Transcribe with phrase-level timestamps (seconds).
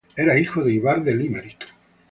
[0.17, 1.63] Era hijo de Ivar de Limerick.